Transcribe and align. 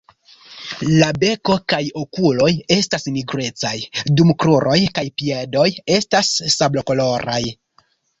La 0.99 1.07
beko 1.23 1.57
kaj 1.73 1.81
okuloj 2.03 2.47
estas 2.75 3.05
nigrecaj, 3.17 3.73
dum 4.21 4.33
kruroj 4.45 4.79
kaj 4.99 5.03
piedoj 5.23 5.67
estas 5.99 6.33
sablokoloraj. 6.57 7.39